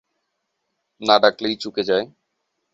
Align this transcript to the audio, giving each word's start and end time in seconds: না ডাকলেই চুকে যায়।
না 1.01 1.15
ডাকলেই 1.19 1.55
চুকে 1.61 1.83
যায়। 1.83 2.05